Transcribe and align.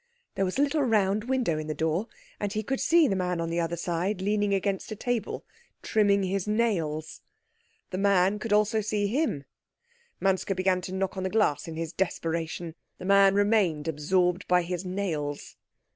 There 0.33 0.45
was 0.45 0.57
a 0.57 0.63
little 0.63 0.81
round 0.81 1.25
window 1.25 1.59
in 1.59 1.67
the 1.67 1.75
door, 1.75 2.07
and 2.39 2.51
he 2.51 2.63
could 2.63 2.79
see 2.81 3.07
the 3.07 3.15
man 3.15 3.39
on 3.39 3.51
the 3.51 3.59
other 3.59 3.77
side 3.77 4.19
leaning 4.19 4.51
against 4.51 4.91
a 4.91 4.95
table 4.95 5.45
trimming 5.83 6.23
his 6.23 6.47
nails. 6.47 7.21
The 7.91 7.99
man 7.99 8.39
also 8.51 8.79
could 8.79 8.85
see 8.87 9.05
him. 9.05 9.45
Manske 10.19 10.55
began 10.55 10.81
to 10.81 10.91
knock 10.95 11.17
on 11.17 11.21
the 11.21 11.29
glass 11.29 11.67
in 11.67 11.75
his 11.75 11.93
desperation. 11.93 12.73
The 12.97 13.05
man 13.05 13.35
remained 13.35 13.87
absorbed 13.87 14.47
by 14.47 14.63
his 14.63 14.83
nails. 14.83 15.55